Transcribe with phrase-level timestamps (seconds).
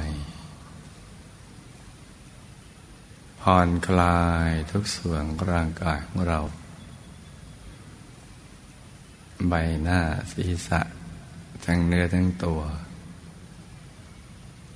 [3.45, 6.39] ผ่อนคลายทุกส่วนร่างกายของเรา
[9.49, 10.81] ใบหน้าศีรษะ
[11.65, 12.61] ทั้งเนื้อทั้งตัว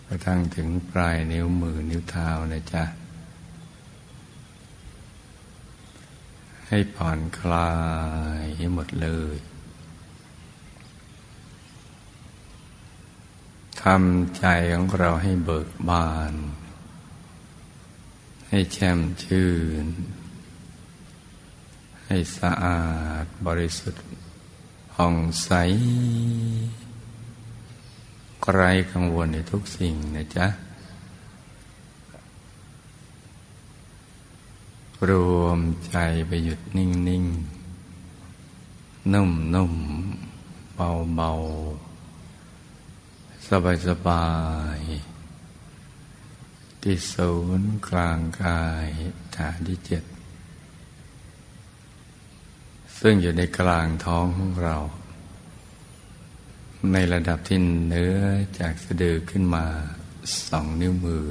[0.08, 2.84] กระทั่งถึงปลายนิ้วมือนิ้วเท้านะจ๊ะ
[6.68, 7.74] ให้ผ่อนคลา
[8.40, 9.38] ยให้หมดเลย
[13.82, 16.34] ทำใจของเราให้เบิกบาน
[18.58, 19.50] ให้แช่มชื่
[19.86, 19.88] น
[22.06, 22.82] ให้สะอา
[23.24, 24.04] ดบริสุทธิ์
[24.94, 25.52] ผ่องใส
[28.44, 28.60] ไกร
[28.92, 30.48] กังวลในทุกสิ่งนะจ๊ะ
[35.10, 35.96] รวมใจ
[36.28, 37.26] ไปหยุดนิ่งนิ่ง
[39.14, 39.74] นุ่มนุ่ม
[40.76, 41.32] เบาเบา
[43.48, 44.26] สบายสบา
[44.80, 44.82] ย
[46.88, 48.88] ที่ศูนย์กลางกาย
[49.38, 50.04] ฐานที่เจ็ด
[53.00, 54.78] ซึ่งอยู่ในกลางท้องของเรา
[56.94, 58.18] ในระดับที่เนื้อ
[58.60, 59.66] จากสะดือขึ้นมา
[60.48, 61.26] สองนิ้วมือ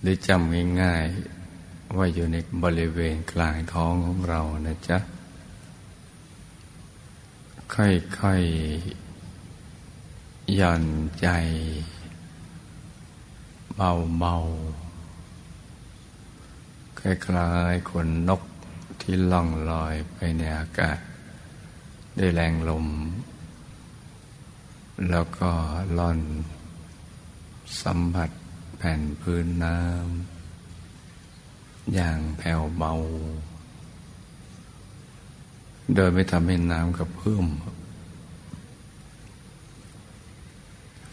[0.00, 4.98] หรือจำง่ายๆว่าอยู่ในบริเวณกลางท้องของเรานะจ๊ะ
[7.74, 10.84] ค่อยๆหย่อน
[11.20, 11.28] ใจ
[13.82, 14.36] เบาเบา
[16.98, 18.42] คล้ายๆขนนก
[19.00, 20.98] ที่ล่องลอยไปในอากาศ
[22.18, 22.86] ด้วยแรงลม
[25.10, 25.50] แล้วก็
[25.98, 26.20] ล่อน
[27.82, 28.30] สัมผัส
[28.76, 32.92] แผ่นพื้นน้ำอย่างแผ่วเบา
[35.94, 37.46] โดยไม่ทำให้น้ำกระเพื่อม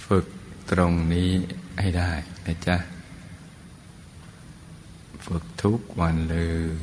[0.06, 0.26] ฝึก
[0.72, 1.30] ตรงนี้
[1.82, 2.12] ให้ได้
[2.48, 2.78] นะจ๊ะ
[5.26, 6.38] ฝึกทุกวันเล
[6.72, 6.76] ย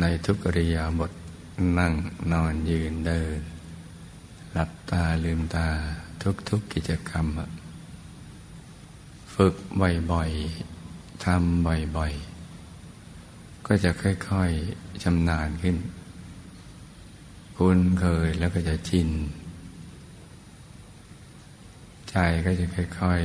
[0.00, 1.12] ในทุกริยาบท
[1.78, 1.92] นั่ง
[2.32, 3.40] นอนยืนเดิน
[4.52, 5.68] หลับตาลืมตา
[6.22, 7.26] ทุกทุกกิจกรรม
[9.34, 15.76] ฝึกบ่อยๆทำบ่อยๆ ก็จะค่อยๆชำนาญขึ้น
[17.56, 19.10] คุ้นเคยแล้วก็จะชิน
[22.18, 22.66] ใจก็จะ
[23.00, 23.22] ค่อย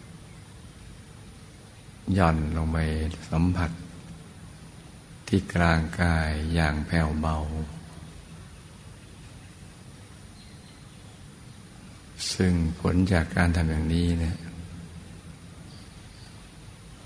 [0.00, 2.78] ๆหย่อนลงไป
[3.30, 3.70] สัมผัส
[5.28, 7.36] ที่กลางกายอย่างแผ่วเบา
[12.32, 14.36] ซึ่งผลจากการทำอย่างนี้เนี่ย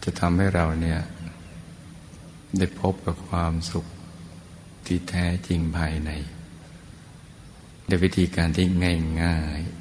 [0.03, 1.01] จะทำให้เราเนี่ย
[2.59, 3.87] ได้พบกับความสุข
[4.87, 6.11] ที่แท้จริงภายใน
[7.87, 8.67] ในวิธีการที่
[9.23, 9.78] ง่ายๆ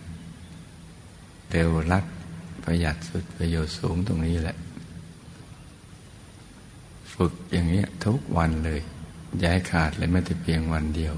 [1.52, 2.06] เร็วรัด
[2.64, 4.58] ประหยัดสุดประโยชน์สูงตรงนี้แหละ
[7.14, 8.82] ฝึกอย่างนี้ทุกวันเลย
[9.44, 11.16] ย้ายขาดเลยไม่แต่เพียงวันเดียว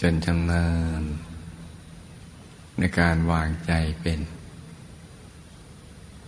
[0.00, 0.66] จนชำนา
[1.00, 1.02] ญ
[2.78, 4.20] ในการวางใจเป็น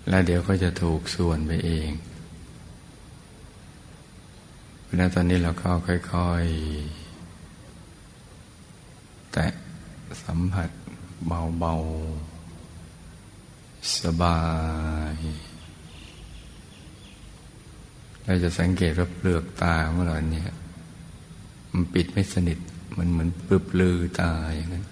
[0.09, 1.91] แล้วเดี๋ยวก็จะถูกส่วนไปเอง
[4.83, 6.45] เพราะนั้นตอนนี้เราก็ค่อย
[7.25, 9.45] ๆ แต่
[10.25, 10.69] สัมผัส
[11.27, 14.41] เบาๆสบา
[15.15, 15.17] ย
[18.25, 20.51] เราจะสังเกตว่าเปลือกตาของเราเนี่ย
[21.73, 22.59] มันปิดไม่สนิท
[22.99, 24.87] มันเหมือนปลืบลือตาอย่างนั้น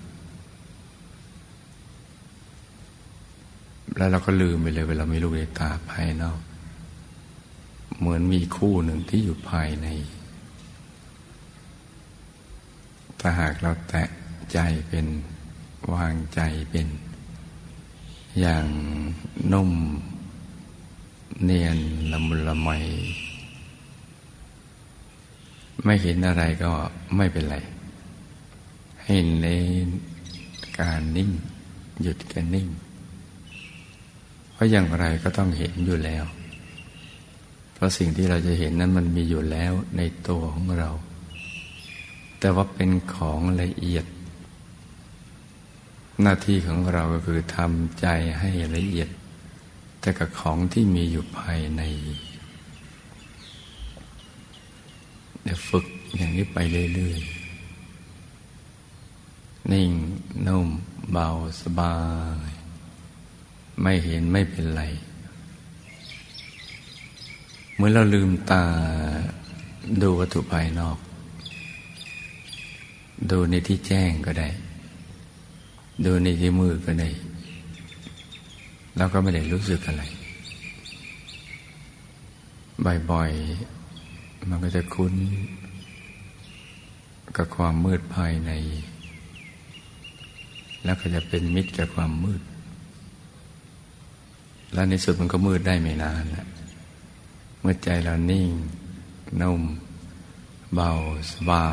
[3.96, 6.40] แล้วเราก็ลืมไปเลยเวลาไม่รู้ในตาภายนอก
[7.98, 9.86] เหมือนมีคู่หนึ่งที่อยู่ภายใน
[13.20, 14.08] ถ้าหากเราแตะ
[14.52, 14.58] ใจ
[14.88, 15.06] เป็น
[15.92, 16.40] วางใจ
[16.70, 16.86] เป็น
[18.40, 18.66] อย่าง
[19.52, 19.70] นุ่ม
[21.44, 21.78] เนียน
[22.12, 22.68] ละมุนละไม
[25.84, 26.72] ไม่เห็นอะไรก็
[27.16, 27.56] ไม่เป็นไร
[29.04, 29.88] ให้เน้น
[30.78, 31.30] การนิ่ง
[32.02, 32.68] หยุดกันนิ่ง
[34.52, 36.24] เพราะอย่างไรก็ต้องเห็นอยู่แล้ว
[37.74, 40.90] เพราะสิ่งที่เราจะเห็นนั้นมันมีอยู่แล้วในตัวของเรา
[42.38, 44.04] แต่ว่าเป็นของละเอียด
[46.22, 48.06] หน้าที่ของเราก็คือทำใจ
[48.40, 49.08] ให้ละเอียด
[50.00, 51.82] แต่กับของที่มีอยู่ภายใน
[55.42, 55.86] เดี๋ยวฝึก
[56.16, 56.58] อย่างนี้ไป
[56.94, 57.38] เรื่อยๆ
[59.72, 59.90] นิ่ง
[60.46, 60.68] นุ่ม
[61.12, 61.28] เบา
[61.62, 61.94] สบา
[62.48, 62.50] ย
[63.82, 64.82] ไม่เห็นไม่เป็นไร
[67.76, 68.64] เมื่อเราลืมตา
[70.02, 70.98] ดูวัตถุภายนอก
[73.30, 74.48] ดูในที่แจ้งก็ได้
[76.04, 77.10] ดูในที่มือก็ได้
[78.96, 80.02] แล้วก็ไม่ได้รู้สึกอะไร
[83.10, 85.14] บ่อยๆ มันก็จะคุ้น
[87.36, 88.50] กับความมืดภายใน
[90.84, 92.42] แล้วก็จะเป็นมิตรกับความมืด
[94.72, 96.46] แล้วในสุดมันก็มืดได้ไม่นานละ
[97.60, 98.50] เมื่อใจเรานิ่ง
[99.40, 99.62] นุ่ม
[100.74, 100.90] เบา
[101.32, 101.64] สบา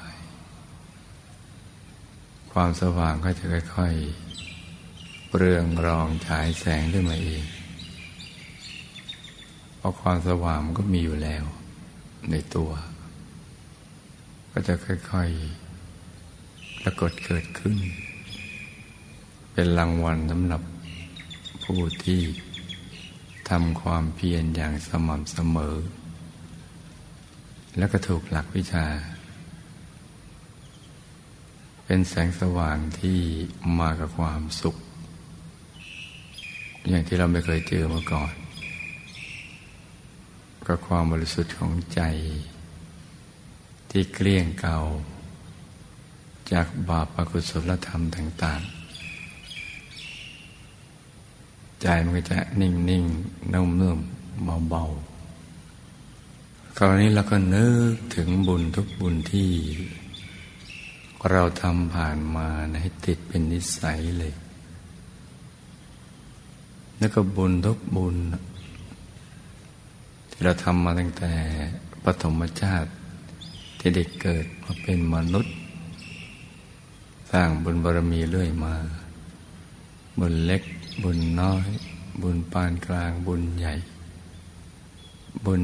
[0.00, 0.01] ย
[2.52, 3.44] ความสว่างก็จะ
[3.74, 7.44] ค่อยๆเปลืองรองฉายแสงขึ้นมาเอง
[9.76, 11.44] เพราะความสว่างมันก็มีอยู่แล้ว
[12.30, 12.70] ในตัว
[14.50, 17.78] ก็จะค่อยๆปรากฏเกิดขึ้น
[19.52, 20.62] เป็นรางวัลสำหรับ
[21.64, 22.20] ผู้ที่
[23.50, 25.76] ทำความเพียรอย่างสม่ำเสมอ
[27.78, 28.86] แล้วก็ถูกหลักวิชา
[31.94, 33.18] เป็นแสงสว่างที่
[33.78, 34.76] มากับความสุข
[36.88, 38.32] อย่างที่เราไม่เคยเจอมาก่อน
[40.66, 42.00] กับความบริสุทธิ์ของใจ
[43.90, 44.78] ที่เกลี้ยงเก่า
[46.52, 48.60] จากบาปอกุศลธรรมต่าง
[50.96, 53.04] ๆ ใจมันก็จะนิ่งนิ่ง
[53.52, 53.98] นุ่มนุ่ม
[54.44, 54.82] เบาเบา
[56.78, 59.50] กรณีเราก็นึกถึงบุญทุกบุญที่
[61.30, 62.46] เราทำผ่านมา
[62.80, 64.34] ให้ติดเป็นนิสัยเลย
[66.98, 68.16] แล้วก็บุญทุกบุญ
[70.30, 71.32] ที่เราทำมาตั้งแต่
[72.04, 72.90] ปฐมชาติ
[73.78, 75.54] ที่เด็กเกิดมาเป็นมนุษย์
[77.30, 78.74] สร้างบุญบารมีเรื่อยมา
[80.18, 80.62] บุญเล็ก
[81.02, 81.66] บุญน้อย
[82.22, 83.74] บุญปานกลางบุญใหญ่
[85.46, 85.62] บุญ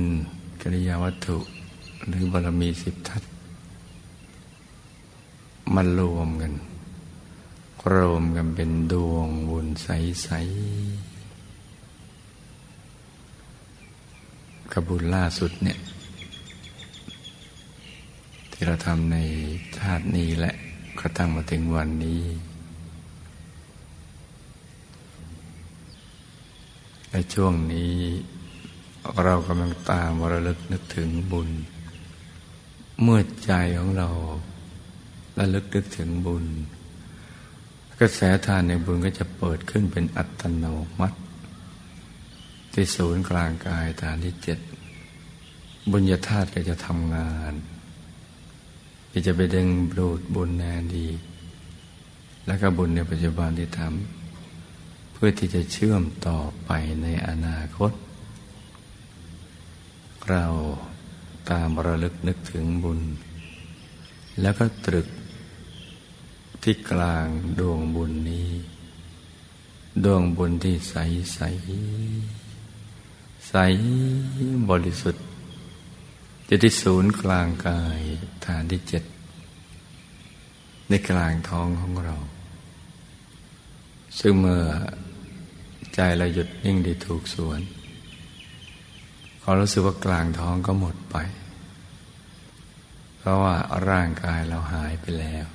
[0.61, 1.39] กิริยาวัตถุ
[2.09, 3.23] หรือบารมีสิบทัศ
[5.81, 6.53] มันรวมกัน
[7.95, 10.35] รวมกันเป็นดวงบุญใสๆ
[14.73, 15.79] กบุญล่าสุดเนี่ย
[18.51, 19.17] ที่เราทำใน
[19.79, 20.51] ชาตินี้และ
[20.99, 22.23] ก็ตั้งมาถึงวันนี้
[27.11, 27.95] ในช่วงนี้
[29.25, 31.49] เรากำลังตามวรลึกนึกถึงบุญ
[33.03, 34.11] เมื่อใจของเรา
[35.39, 36.45] และลึกนึกถึงบุญ
[38.01, 40.65] กระแสทานในบุญก็จะเปิดขึ้นเป็นอัตโน
[40.99, 41.19] มัติ
[42.73, 44.59] ที่ศูนย์กลางกายฐานที่เจ็ด
[45.93, 47.53] บุญญาธาตุก็จะทำงาน
[49.11, 49.69] ที่จะไปดึง
[49.99, 50.65] ดูดบุญแน
[50.97, 51.09] ดี
[52.47, 56.71] และก็บุญในปัจจุบันที่ทำเพื่อที่จะเชื่อมต่อไป
[57.03, 57.93] ในอนาคต
[60.29, 60.45] เรา
[61.51, 63.01] ตามระลึกนึกถึงบุญ
[64.41, 65.07] แล้วก็ตรึก
[66.63, 67.27] ที่กลาง
[67.59, 68.51] ดวงบุญนี้
[70.05, 70.95] ดวงบุญที่ใส
[71.35, 71.41] ใส
[73.49, 73.55] ใส
[74.71, 75.25] บริสุทธิ์
[76.49, 78.01] จะที่ศูนย์กลางกาย
[78.47, 79.05] ฐานที่เจ็ด
[80.89, 82.17] ในกลางท้องของเรา
[84.21, 84.65] ซึ่งเมื่อ
[85.95, 87.61] ใจเราหยุดนิ่งได้ถูกส่วน
[89.41, 91.17] เขารู้สึกว่ากลางท้องก็หมดไป
[93.19, 93.55] เพราะว่า
[93.91, 95.47] ร่างกายเราหายไปแล้ว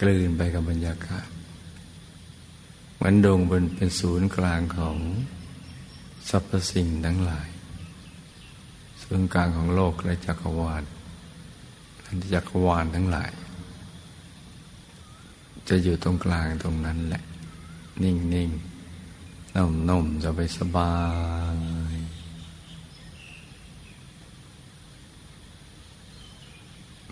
[0.00, 1.28] กลืนไปกับบรรยากาศ
[2.94, 4.96] เหมือนดงบนเป็นศูนย์กลางของ
[6.28, 7.48] สรรพสิ่งทั้งหลาย
[9.02, 10.82] ศูนย์กลางของโลกและจักรวาล
[12.04, 13.30] ทั้งจักรวาลทั้งหลาย
[15.68, 17.22] จะอยู่ตรงกลางตรงนั้นแหละ
[18.02, 18.50] นิ่งนิ่ง
[19.54, 20.94] นุ่มนุ่มจะไปสบา
[21.94, 21.96] ย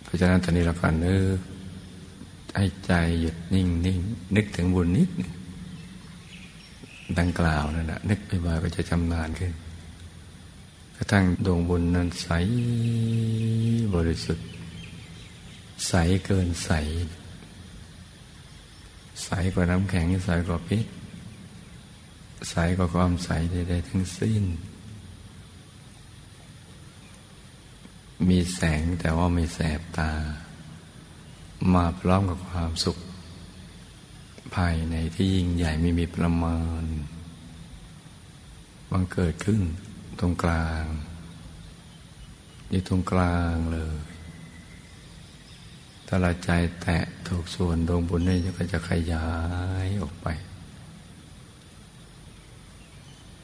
[0.02, 1.38] เพราะฉะนั้นตอนนี้เราก็นึก
[2.56, 3.98] ให้ใจหยุดนิ่งนิ่ง
[4.36, 5.10] นึกถึงบุญนิด
[7.18, 9.52] ดังกล่าวนั่นแหละนึกไปบ่อยก็จะจำนานขึ้น
[10.96, 12.28] กระทั่งดวงบุญนั้นใส
[13.94, 14.46] บริสุทธิ์
[15.88, 15.92] ใส
[16.24, 16.70] เกินใส
[19.24, 20.86] ใสกว่าน้ำแข็งใสกว่าพิษ
[22.50, 24.44] ใสกว่าความใสใดๆทั้งสิ้น
[28.28, 30.10] มีแสงแต่ว่าไม่แสบตา
[31.74, 32.96] มาพร้อมกับความสุข
[34.54, 36.82] ภายในที่ยิ่งใหญ่ไม่มีประมาณ
[38.90, 39.62] บังเกิดขึ้น
[40.20, 40.84] ตรงกลาง
[42.70, 43.98] อยู่ตรงกลางเลย
[46.06, 49.28] ถ้าเราใจแตะถูกส่วนดวงบุญนี่ก็จะขยา
[49.84, 50.28] ยออกไป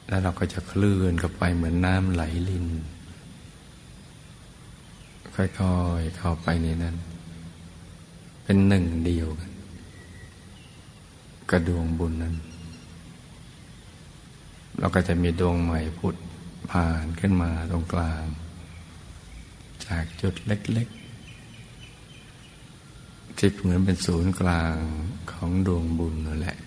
[0.07, 2.67] แล้วเราก็จะเคลื่อนกับไปเหมือนน้ำไหลลิน
[5.35, 5.47] ค่อ
[5.99, 6.95] ยๆเข้าไปในนั้น
[8.43, 9.51] เป็นหนึ่งเดียวกัน
[11.51, 12.35] กระดวงบุญนั้น
[14.79, 16.15] เราก็จะมีดวงใหม่พุทธ
[16.71, 18.23] ผ่านขึ้นมาตรงกลาง
[19.85, 20.97] จากจุดเล็กๆ
[23.37, 24.75] ที่เหมือนเป็นศูนย์กลาง
[25.31, 26.57] ของดวงบุญนั่นแหละ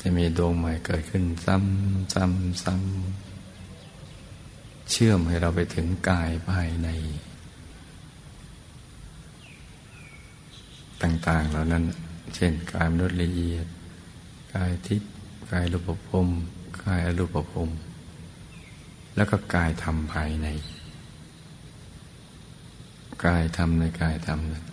[0.00, 6.88] จะมีดวงใหม่เกิดขึ้นซ้ำซ้ำซ้ำเชื่อมให้เราไปถึงกายภายใน
[11.02, 11.84] ต่างๆ เหล่านั้น
[12.34, 13.66] เช่นกายมนุษย์ละเอียด
[14.54, 15.10] กายทิพย์
[15.50, 16.28] กายรูปภพ
[16.84, 17.70] กายอรูปภพ
[19.16, 20.48] แล้วก็กายธรรมภายใน
[23.24, 24.64] กายธรรมในกายธรรมนั้น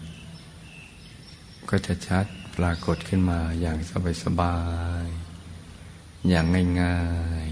[1.69, 3.77] ก็จะชัดปรากฏขึ้นมาอย่าง
[4.23, 4.57] สบา
[5.03, 6.45] ยๆอย่าง
[6.81, 6.99] ง่า
[7.47, 7.49] ย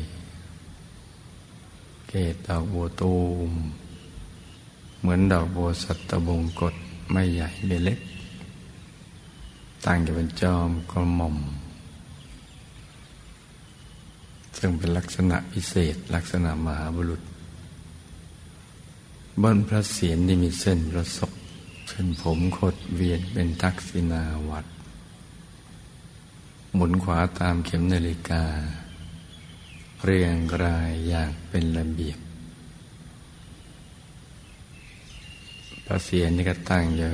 [1.24, 3.15] ๆ เกตดอกบัวตู
[3.50, 3.51] ม
[5.00, 6.74] เหมือนดอกบัวสัตบงกฎ
[7.12, 8.00] ไม่ใหญ่ไม่เล็ก
[9.86, 11.38] ตั้งอยู่บนจอมกระหม่อม
[14.57, 17.22] ซึ่งเป็นลักษณะพิเศษลักษณะมหาบุรุษ
[19.41, 21.31] บนพระเศียรที่มีเส้นประศก
[21.88, 24.65] เส้นผมขดเวียนเป็นทักษิณาวัด
[26.74, 28.43] หมุนขวาตามเข็มนาฬิกา
[30.03, 32.19] เรียงรายอย่างเป็นระเบียบ
[35.86, 37.13] พระเศียรนี่ก็ตั้งอยู่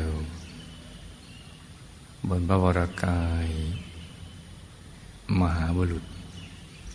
[2.29, 3.47] บนพระวรากาย
[5.39, 6.05] มหาบุรุษ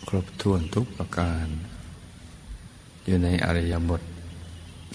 [0.07, 1.47] ครบถ้วนทุกประการ
[3.05, 4.01] อยู่ในอริยบท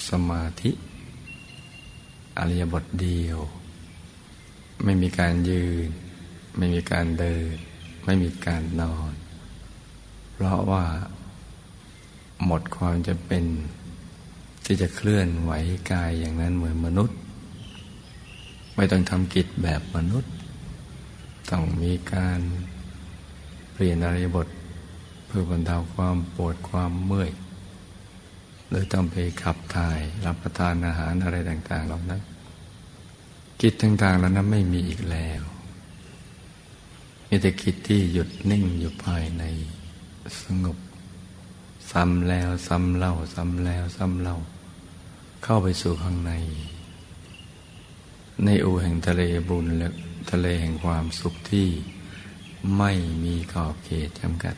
[0.08, 0.70] สมาธิ
[2.38, 3.38] อริยบทเดียว
[4.84, 5.88] ไม่มีการยืน
[6.56, 7.54] ไม่มีการเดิน
[8.04, 9.12] ไม่มีการนอน
[10.32, 10.84] เพราะว่า
[12.44, 13.44] หมดความจะเป็น
[14.64, 15.52] ที่จะเคลื่อนไหว
[15.90, 17.18] กายอย่างนั้นเหมือนมนุษย์
[18.74, 20.32] ไม่ต้องทำกิจแบบมนุษย์
[21.50, 22.40] ต้องมีการ
[23.72, 24.48] เปลี่ยนอริยบท
[25.36, 27.30] พื่อบรรเทาความปวดความเมื่อย
[28.68, 32.20] หรือต้องไปขับถ่ายรับประทานอาหารอะไรต่าง ๆ เหล่านั้น
[33.60, 35.42] กิจต่างๆเหล่านั้นไม่มีอีกแล้ว
[37.28, 39.44] มีแต่กิจที่หยุดนิ่งอยู่ภายใน
[40.42, 40.78] สงบ
[41.90, 44.36] ซ้ำแล้วซ้ำเล่าซ้ำแล้วซ้ำเล่า
[45.44, 46.32] เข้าไปสู่ข้างใน
[48.42, 49.88] ในอูแห่งทะเลบุญและ
[50.30, 51.68] ทะเลแห่งความสุขที่
[52.78, 52.92] ไม่
[53.24, 54.56] มีขอบเขตจำกัด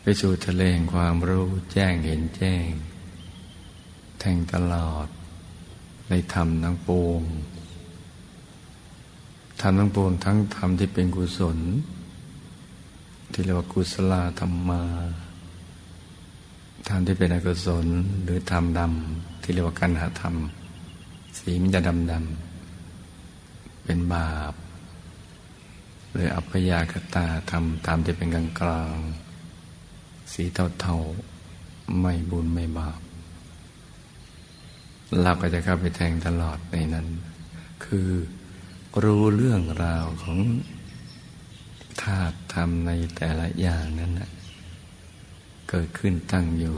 [0.00, 2.68] ไปสู่ทะเลแห่งความรู้แจ้งเห็นแจ้ง
[4.18, 5.06] แทงตลอด
[6.08, 7.22] ในธรรมทั้งปวง
[9.60, 11.58] ธรรมทั้งปวงทั้งธรรมที่เป็นกุศล
[13.32, 14.82] ที่เรียกว่ากุศลธรรมา
[16.88, 17.86] ธรรมที่เป็นอกุศล
[18.22, 20.34] หรือธรรมดำที่เรียกว่ากันหาธรรม
[21.40, 24.54] สีมันจะดำดำเป็นบาป
[26.12, 28.96] หรืออัพยากตาธรรมธรรมที่เป็นกลางกลาง
[30.32, 30.44] สี
[30.80, 33.00] เทาๆไม่บุญไม่บาป
[35.22, 37.06] เราก็จะเข้าไปแทงตลอดในนั้น
[37.84, 38.08] คือ
[39.02, 40.38] รู้เรื่องราวของ
[42.02, 44.30] ธาตุธรรมในแต่ละอย่างนั้นนะ
[45.68, 46.74] เกิดขึ้นตั้งอยู่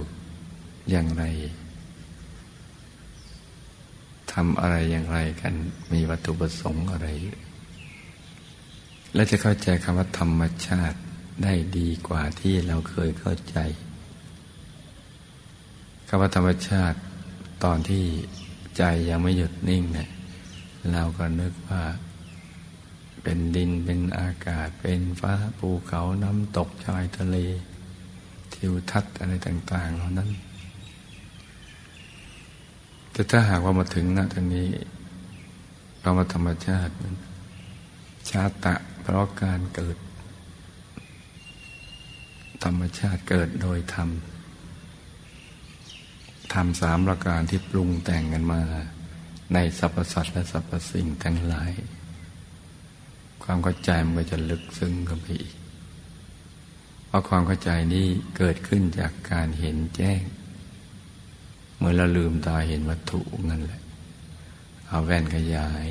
[0.90, 1.25] อย่างไร
[4.35, 5.55] ทำอะไรอย่างไรกัน
[5.93, 7.09] มีวัตถุประสงค์อะไร
[9.15, 10.99] และจะเข้าใจคำว่าธรรมชาติ
[11.43, 13.59] ได้ดีกว่าที่เราเคยเข้าใจ
[16.09, 16.99] คำว่าธรรมชาติ
[17.65, 18.05] ตอนที่
[18.77, 20.09] ใจยังไม่หยุดนิ่งเนะี่ย
[20.93, 21.83] เราก็นึกว่า
[23.23, 27.37] เป็นดินเป็นอากาศเป็นฟ้าภูเขาน้ำตกชายทะเล
[28.55, 30.31] ทิวทัศน์อะไรต่าง ๆ เหล่านั้น
[33.12, 34.69] แต่ถ้าหากว่ามาถึงณตรงนี้
[36.02, 37.16] คำว่าธรรมชาตินั้น
[38.31, 39.97] ชาตะเพราะการเกิด
[42.64, 44.09] ธรรมชาติเกิดโดยธรรม
[46.54, 48.61] ธรรมสามประการที่ปรุงแต่งกันมา
[49.54, 51.73] ในสรรพสัตว์และสรรพสิ่งทั้งหลาย
[53.42, 55.54] ความเข้าใจมันก็จะลึกซึ้งกันไปอีก
[57.07, 60.21] เพราะความเข้าใจนี้เกิดขึ้นจากการเห็นแจ้ง
[61.83, 63.21] มื่อเราลืมตาเห็นวัตถุ
[63.51, 63.81] นั่นแหละ
[64.89, 65.89] เอาแว่นขยาย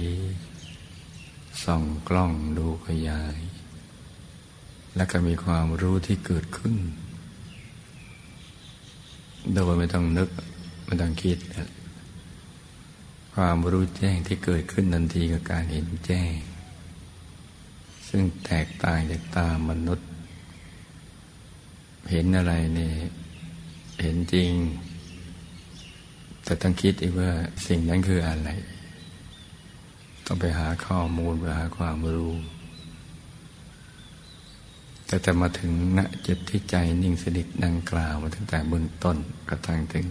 [1.64, 3.38] ส่องกล้องดูขยาย
[4.96, 6.76] แล้วก็มีความรู้ที่เกิดขึ้น
[9.54, 10.30] โดยไม่ต้องนึก
[10.86, 11.38] ไม่ต้องคิด
[13.36, 16.34] ความรู้แจ้งที่เกิดขึ้นทันทีกับการเห็นแจ้ง
[18.10, 20.10] ซึ่งแตกต่างจากตามนุษย์
[22.12, 22.94] เห็นอะไรเนี่ย
[24.02, 24.52] เห็นจริง
[26.52, 27.32] แต่ต้องคิดอีกว่า
[27.68, 28.50] สิ่งนั้นคืออะไร
[30.26, 32.34] ต้องไปหาข้อมูลไปหาความรู้
[35.06, 39.18] แต่จะมาถึงณจุดที่ใจนิ่งสนิทดังกล่าวมาตั้งแต่บนต้น
[39.50, 40.06] กระทั่งถึง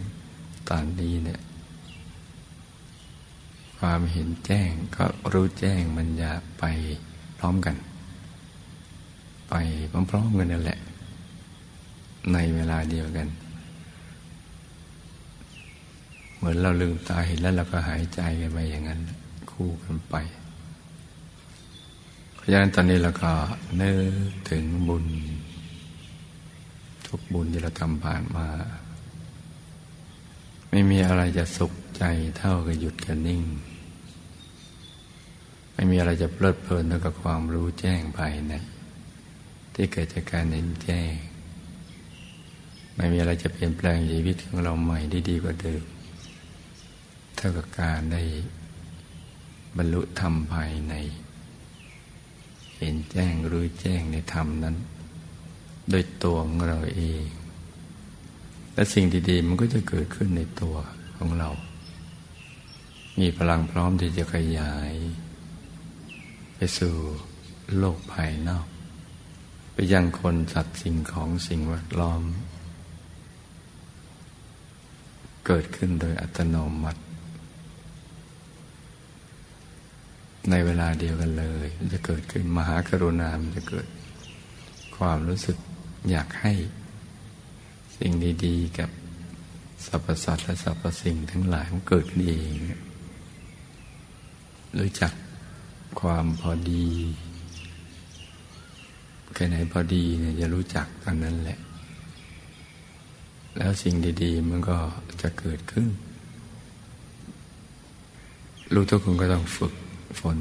[0.69, 1.41] ตอนนี้เนี่ย
[3.79, 6.65] ความเห็นแจ้งก็รู้แจ้งมันจะไป
[7.39, 7.77] พร้อมกัน
[9.49, 9.55] ไป
[10.11, 10.79] พร้อมๆกันนั่นแหละ
[12.33, 13.29] ในเวลาเดียวกัน
[16.41, 19.01] เหมือนเราลืมตาเห็นแล้วเราก็หายใจกันไปอย่างนั้น
[19.51, 20.15] คู่กันไป
[22.35, 23.33] เพราะฉะนั้นตอนนี้เราก็
[23.81, 25.07] นึกถึงบุญ
[27.07, 28.49] ทุกบุญที่เราทำผ่านมา
[30.71, 32.05] ไม่มีอะไรจะสุขใจ
[32.39, 33.43] เท่ากับหยุดกันนิ่ง
[35.75, 38.55] ไม่มีอะไรจะเพลิดเพลินเท่ากับความรู้แจ้งภายใน
[39.75, 41.13] ที่เกิดจากการเห็นแจ้ง
[42.97, 45.83] ไม่มีอะไรจะเปลี่ยนแปลงชีวิตของเราใหม่ได้ดีกว่าเดิม
[47.41, 48.23] ท่ากับการได้
[49.77, 50.95] บรรลุธรรมภายใน
[52.77, 54.77] เห็นแจ้งรู้แจ้งในธรรมนั้น
[55.91, 57.25] โดยตัวของเราเอง
[58.75, 60.77] และสิ่งดีๆมันก็จะเกิดขึ้นในตัว
[61.17, 61.51] ของเรา
[63.21, 64.93] มีพลังพร้อมที่จะขยาย
[66.55, 66.95] ไปสู่
[67.79, 68.67] โลกภายนอก
[69.73, 72.23] ไปยังคนสัตว์สิ่งของสิ่งแวดล้อม
[75.47, 77.01] เกิดขึ้นโดยอัตโนมัติ
[80.49, 83.87] ในเวลาเดียวกันเลยมันจะเกิดขึ้นมหากรุณามันจะเกิด
[84.97, 85.57] ความรู้สึก
[86.11, 86.53] อยากให้
[87.97, 88.13] สิ่ง
[88.45, 88.91] ดีๆ กับ
[89.87, 92.53] สรรพสัตว์และสรรพสิ่งทั้งหลายมันเกิดขึ้นเอง
[94.79, 95.13] รู้จัก
[96.01, 96.87] ความพอดี
[99.35, 101.59] แค่ไหนพอดีเนี่ยจะรู้จักกันนั้นแหละ
[103.57, 104.77] แล้วสิ่งดีๆ มันก็
[105.23, 105.87] จะเกิดขึ้น
[108.75, 109.73] รู้ทุกคนก็ต้องฝึก
[110.19, 110.37] ฝน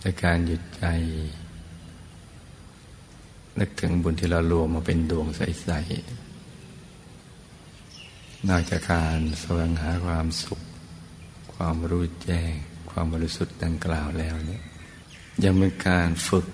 [0.00, 0.84] ในการหยุดใจ
[3.58, 5.78] นึกถึงบุญที่เรารวมมาเป็นดวงใส ๆ
[8.48, 10.60] นอกจากการแสวงหาความสุข
[11.54, 12.52] ความรู้แจ้ง
[12.90, 14.62] ความบริสุทธิ์ดังกล่าวแล้วเนี่ย
[15.44, 16.46] ยังเป็นการฝึก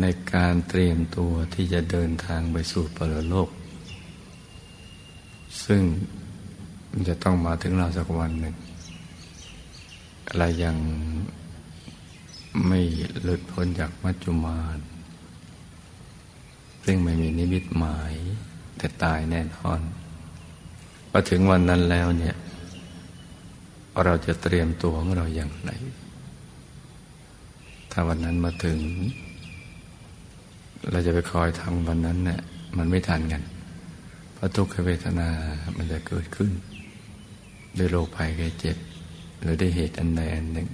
[0.00, 3.48] ในการเตรียมตัวที่จะเดินทางไปสู่ปรโลก
[5.64, 5.82] ซึ่ง
[6.90, 8.56] มันจะต้องมาถึงเราสักวันหนึ่ง
[10.28, 10.76] อะไรยัง
[12.66, 12.80] ไม่
[13.22, 14.78] หลุดพ้นจากมัจจุมาน
[16.84, 18.12] ซึ่งไม่มีนิมิตหมาย
[18.76, 19.80] แต่ตายแน่นอน
[21.10, 22.36] พอถึงวันนั้นแล้วเนี่ย
[24.04, 25.70] เราจะเตรียมตัวของเราอย่างไร
[27.92, 28.78] ถ้าวันนั้นมาถึง
[30.90, 32.40] เราจะไปคอยทำวันนั้นเนี่ย
[32.76, 33.42] มันไม่ทันกัน
[34.34, 35.28] เพราะทุกขเวทนา
[35.76, 36.50] มันจะเกิดขึ้น
[37.78, 38.76] ด้วยโรคภัยแก่เจ็บ
[39.40, 40.68] หรือได้เหตุอันใดอันหนึ่ง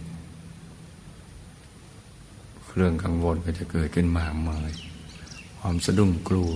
[2.77, 4.71] เรื่องกังวลก็จะเกิดขึ้นมากมาย
[5.59, 6.53] ความสะดุ้งกลัว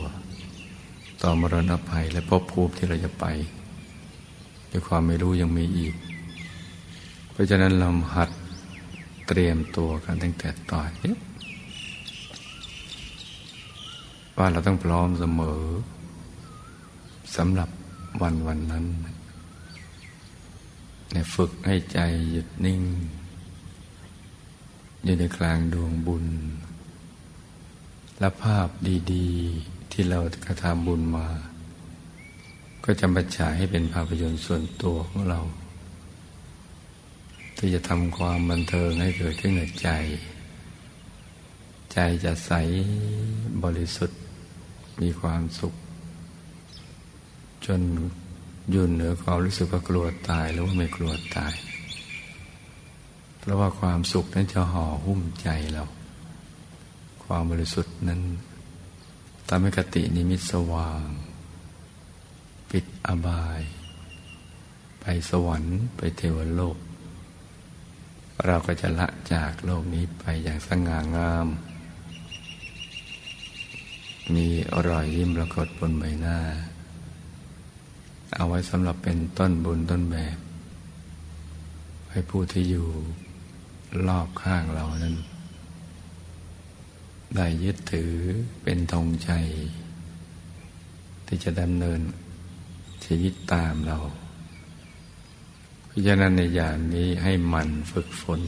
[1.23, 3.27] ต่อมรณะภัยและภพภูมิที่เราจะไป
[4.71, 5.95] ด้วยความไม่รู้ยังมีอีก
[7.31, 8.31] เพราะฉะนั้นเราหัด
[9.29, 11.15] เตรียมตัวกันตั้งแต่ตอนนี้
[14.37, 15.63] ว่าเราต้องพร้อมเสมอ
[17.37, 17.69] สำหรับ
[18.23, 18.85] วันวันนั้น
[21.11, 21.99] เนี่ยฝึกให้ใจ
[22.31, 22.81] หยุดนิ่ง
[25.05, 26.27] อยู่ในกลางดวงบุญ
[28.19, 28.69] และภาพ
[29.13, 31.27] ดีๆที่เรากระทำบุญมา
[32.85, 35.41] ก็จะบัญชาให้เป็นภาพยนตร์ส่วนตัวของเรา
[37.57, 39.89] ที่จะทำความบันเทิงให้เกิดขึ้นในใจ
[41.93, 42.53] ใจจะใส
[43.65, 44.21] บริสุทธิ์
[45.01, 45.75] มีความสุข
[47.67, 47.81] จน
[48.75, 51.55] ยุ่นเหนือความรู้สึกว่ากลัวตายหรือว่าไม่กลัวตาย
[53.45, 55.85] เพราะว่าความสุขนั้นจะห่อหุ้มใจเรา
[57.25, 58.21] ความบริสุทธิ์นั้น
[59.49, 61.07] ทำให้กตินิมิตสว่าง
[62.71, 63.63] ปิดอบาย
[65.01, 66.77] ไปสวรรค์ไปเทวโลก
[68.47, 71.49] เราก็จะละจากโลกนี้ไปอย่างสง่างาม
[74.35, 76.39] มีอร่อยยิ้มปรากฏบนใบหน้า
[78.35, 80.39] เอาไว้สำหรับเป็นต้นบุญต้นแบบ
[82.11, 82.89] ให้ผู้ที่อยู่
[84.07, 85.17] รอบข้างเรานั้น
[87.37, 88.15] ได้ยึดถือ
[88.63, 89.31] เป็นธงใจ
[91.27, 92.01] ที่จะดำเนิน
[93.05, 93.99] ชีวิตตามเรา
[95.87, 98.41] เพราะฉะนั้นในอย่างนี้ให้มันฝึกฝน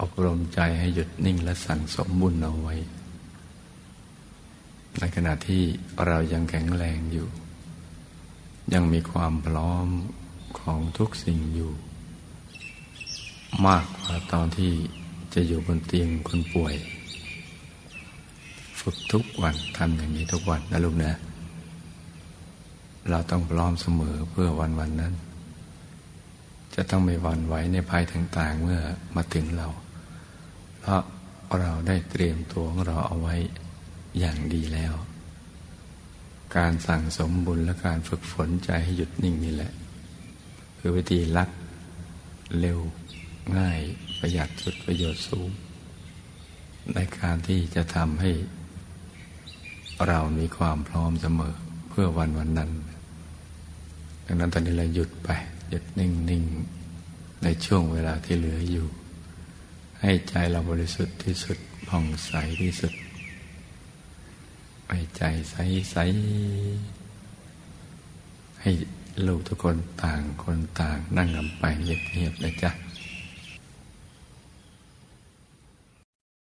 [0.00, 2.74] อบรมใจให้หยุดนิ่งและสั่งสมบุญเอาไว้
[4.98, 5.62] ในขณะที่
[6.06, 7.28] เรายังแข็งแรงอยู่
[8.72, 9.86] ยังมีความพร้อม
[10.58, 11.72] ของทุกสิ่งอยู่
[13.66, 14.72] มากกว่าตอนที่
[15.34, 16.74] จะอยู่บนเตียงคนป่วย
[18.80, 21.12] ฝึกทุกวันทำอย่างนี้ทุกวันนะลูกนะ
[23.10, 25.14] เราต้องพร้อมเสมอเพื่อวันวันนั้น
[26.74, 28.80] จะต้องไม่วันไหวในภัยต่างๆ เมื่อ
[29.16, 29.68] มาถึงเรา
[30.80, 31.02] เพราะ
[31.60, 33.34] เราได้เตรียมตัวของเราเอาไว้
[34.18, 34.94] อย่างดีแล้ว
[36.56, 39.72] การสั่งสมบุญและการฝึกฝนใจให้หยุดนิ่งนี่แหละ
[40.78, 41.48] คือวิธีลัด
[42.60, 42.78] เร็ว
[43.56, 43.80] ง่าย
[44.18, 45.50] ประหยัดสุดประโยชน์สูง
[46.94, 48.30] ในการที่จะทำให้
[50.08, 51.54] เรามีความพร้อมเสมอ
[51.88, 52.70] เพื่อวันวันนั้น
[54.26, 55.28] ดังนั้นตอนนี้เราหยุดไป
[55.68, 56.42] หยุดนิ่งนิ่ง
[57.42, 58.86] ในช่วงเวลาที่เหลืออยู่
[60.00, 62.92] ให้ใจเราบริสุทธิ์ที่สุดผ่องใสที่สุด
[64.88, 65.56] ให้ใจใส
[65.90, 65.96] ใส
[68.60, 68.70] ให้
[69.26, 72.70] ลูกทุกคนต่างคนต่างนั่งกันไปเงียบๆนะจ๊ะ